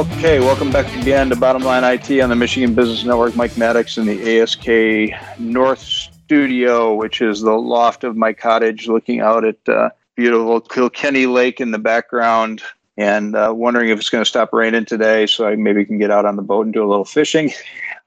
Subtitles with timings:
[0.00, 3.36] Okay, welcome back again to Bottom Line IT on the Michigan Business Network.
[3.36, 9.20] Mike Maddox in the ASK North Studio, which is the loft of my cottage, looking
[9.20, 12.62] out at uh, beautiful Kilkenny Lake in the background,
[12.96, 16.10] and uh, wondering if it's going to stop raining today, so I maybe can get
[16.10, 17.52] out on the boat and do a little fishing.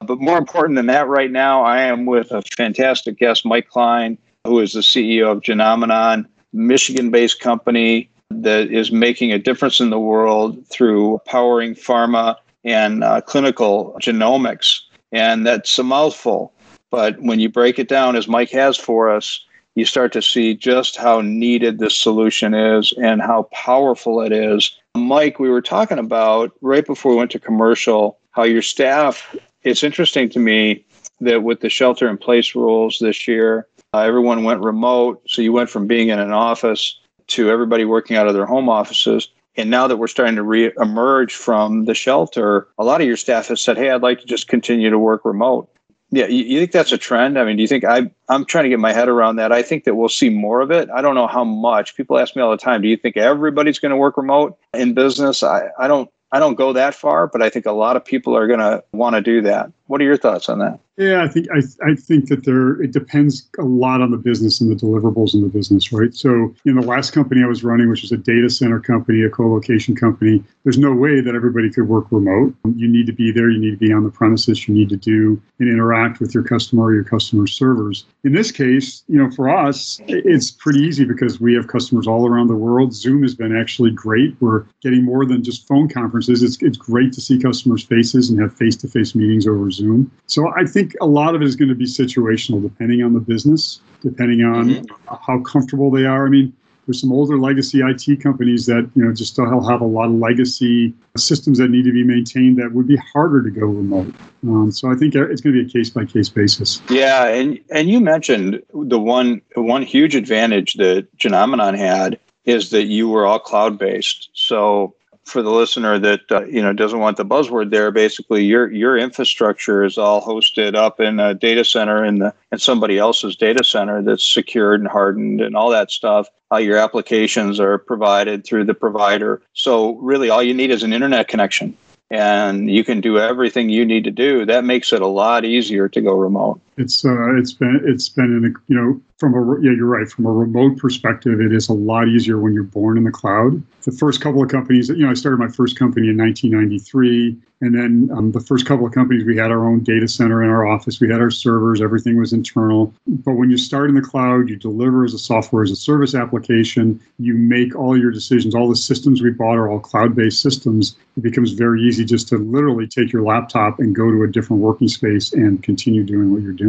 [0.00, 4.16] But more important than that, right now, I am with a fantastic guest, Mike Klein,
[4.46, 9.98] who is the CEO of Genomenon, Michigan-based company that is making a difference in the
[9.98, 14.80] world through powering pharma and uh, clinical genomics.
[15.12, 16.52] And that's a mouthful.
[16.90, 20.54] But when you break it down, as Mike has for us, you start to see
[20.54, 24.78] just how needed this solution is and how powerful it is.
[24.94, 29.82] Mike, we were talking about right before we went to commercial how your staff, it's
[29.82, 30.84] interesting to me
[31.20, 35.22] that with the shelter in place rules this year, uh, everyone went remote.
[35.28, 36.98] So you went from being in an office
[37.32, 39.28] to everybody working out of their home offices.
[39.56, 43.48] And now that we're starting to re-emerge from the shelter, a lot of your staff
[43.48, 45.68] has said, "Hey, I'd like to just continue to work remote."
[46.10, 47.38] Yeah, you, you, think that's a trend?
[47.38, 48.10] I mean, do you think I?
[48.28, 49.52] I'm trying to get my head around that.
[49.52, 50.88] I think that we'll see more of it.
[50.90, 51.96] I don't know how much.
[51.96, 54.94] People ask me all the time, "Do you think everybody's going to work remote in
[54.94, 56.10] business?" I, I don't.
[56.34, 58.82] I don't go that far, but I think a lot of people are going to
[58.92, 59.70] want to do that.
[59.92, 60.80] What are your thoughts on that?
[60.96, 64.58] Yeah, I think I, I think that there it depends a lot on the business
[64.58, 66.14] and the deliverables in the business, right?
[66.14, 69.28] So in the last company I was running, which is a data center company, a
[69.28, 72.54] co-location company, there's no way that everybody could work remote.
[72.74, 74.96] You need to be there, you need to be on the premises, you need to
[74.96, 78.06] do and interact with your customer or your customer servers.
[78.24, 82.26] In this case, you know, for us, it's pretty easy because we have customers all
[82.26, 82.94] around the world.
[82.94, 84.36] Zoom has been actually great.
[84.40, 86.42] We're getting more than just phone conferences.
[86.42, 89.81] It's it's great to see customers' faces and have face-to-face meetings over Zoom.
[90.26, 93.14] So I think think a lot of it is going to be situational, depending on
[93.14, 95.14] the business, depending on mm-hmm.
[95.24, 96.26] how comfortable they are.
[96.26, 96.52] I mean,
[96.86, 100.12] there's some older legacy IT companies that you know just still have a lot of
[100.12, 104.12] legacy systems that need to be maintained that would be harder to go remote.
[104.44, 106.82] Um, so I think it's going to be a case by case basis.
[106.90, 112.84] Yeah, and and you mentioned the one one huge advantage that Genomenon had is that
[112.84, 114.30] you were all cloud based.
[114.34, 118.70] So for the listener that uh, you know doesn't want the buzzword there basically your
[118.70, 123.36] your infrastructure is all hosted up in a data center in the in somebody else's
[123.36, 126.28] data center that's secured and hardened and all that stuff.
[126.52, 129.40] Uh, your applications are provided through the provider.
[129.54, 131.76] So really all you need is an internet connection
[132.10, 134.44] and you can do everything you need to do.
[134.44, 138.36] That makes it a lot easier to go remote it's uh, it's been it's been
[138.36, 140.08] in a, you know from a yeah you're right.
[140.08, 143.62] From a remote perspective it is a lot easier when you're born in the cloud.
[143.82, 147.74] The first couple of companies you know i started my first company in 1993 and
[147.74, 150.66] then um, the first couple of companies we had our own data center in our
[150.66, 151.00] office.
[151.00, 151.80] We had our servers.
[151.80, 152.92] Everything was internal.
[153.06, 156.14] But when you start in the cloud you deliver as a software as a service
[156.14, 157.00] application.
[157.18, 158.54] You make all your decisions.
[158.54, 160.96] All the systems we bought are all cloud-based systems.
[161.16, 164.62] It becomes very easy just to literally take your laptop and go to a different
[164.62, 166.61] working space and continue doing what you're doing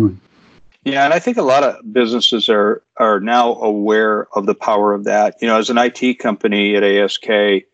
[0.86, 4.94] yeah, and I think a lot of businesses are are now aware of the power
[4.94, 5.36] of that.
[5.42, 7.66] You know, as an IT company at ASK,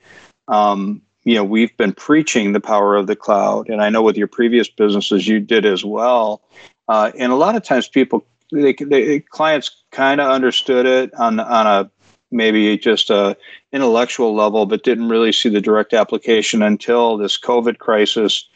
[0.48, 4.16] um, you know, we've been preaching the power of the cloud, and I know with
[4.16, 6.42] your previous businesses you did as well.
[6.88, 11.40] Uh, and a lot of times, people, they, they clients kind of understood it on
[11.40, 11.90] on a
[12.32, 13.36] maybe just a
[13.74, 18.48] intellectual level, but didn't really see the direct application until this COVID crisis,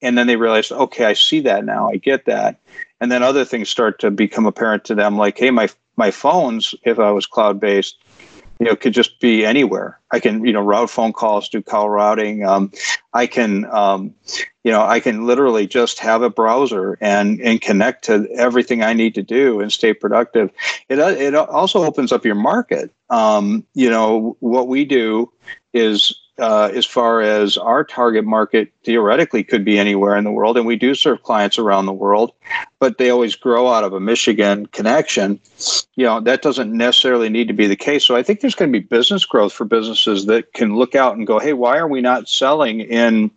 [0.00, 2.60] and then they realized, okay, I see that now, I get that
[3.00, 6.74] and then other things start to become apparent to them like hey my my phones
[6.84, 7.96] if i was cloud based
[8.58, 10.00] you know could just be anywhere.
[10.10, 12.44] I can you know route phone calls do call routing.
[12.44, 12.72] Um,
[13.12, 14.14] i can um,
[14.64, 18.92] you know i can literally just have a browser and and connect to everything i
[18.92, 20.50] need to do and stay productive.
[20.88, 22.90] It, it also opens up your market.
[23.10, 25.30] Um, you know what we do
[25.72, 30.56] is uh, as far as our target market theoretically could be anywhere in the world,
[30.56, 32.32] and we do serve clients around the world,
[32.78, 35.40] but they always grow out of a Michigan connection.
[35.94, 38.04] You know that doesn't necessarily need to be the case.
[38.04, 41.16] So I think there's going to be business growth for businesses that can look out
[41.16, 43.30] and go, "Hey, why are we not selling in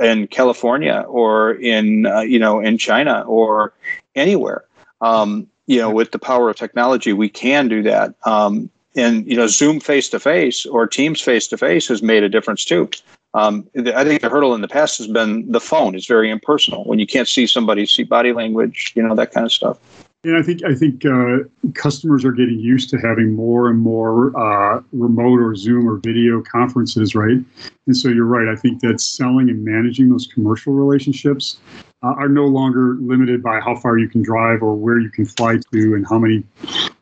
[0.00, 3.74] in California or in uh, you know in China or
[4.14, 4.64] anywhere?"
[5.02, 8.14] Um, you know, with the power of technology, we can do that.
[8.24, 12.22] Um, and you know zoom face to face or teams face to face has made
[12.22, 12.88] a difference too
[13.34, 16.84] um, i think the hurdle in the past has been the phone is very impersonal
[16.84, 19.78] when you can't see somebody see body language you know that kind of stuff
[20.26, 21.44] and I think I think uh,
[21.74, 26.42] customers are getting used to having more and more uh, remote or Zoom or video
[26.42, 27.38] conferences, right?
[27.86, 28.48] And so you're right.
[28.48, 31.60] I think that selling and managing those commercial relationships
[32.02, 35.26] uh, are no longer limited by how far you can drive or where you can
[35.26, 36.42] fly to and how many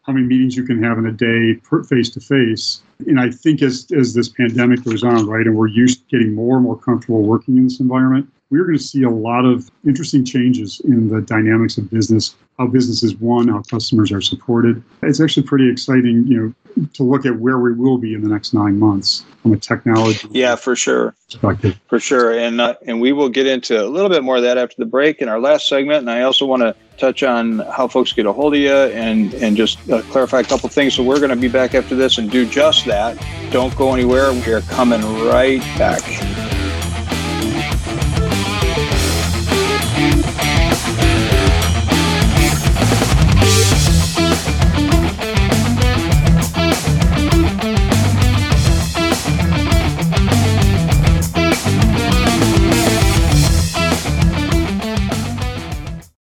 [0.07, 2.83] how many meetings you can have in a day face to face.
[3.07, 6.35] And I think as, as this pandemic goes on, right, and we're used to getting
[6.35, 9.69] more and more comfortable working in this environment, we're going to see a lot of
[9.85, 14.83] interesting changes in the dynamics of business, how business is won, how customers are supported.
[15.03, 18.29] It's actually pretty exciting, you know, to look at where we will be in the
[18.29, 21.15] next nine months from a technology yeah for sure.
[21.31, 21.79] perspective.
[21.87, 24.59] for sure and uh, and we will get into a little bit more of that
[24.59, 27.89] after the break in our last segment and i also want to touch on how
[27.89, 30.95] folks get a hold of you and and just uh, clarify a couple things.
[30.95, 33.19] So we're going to be back after this and do just that.
[33.51, 34.33] Don't go anywhere.
[34.33, 36.03] We are coming right back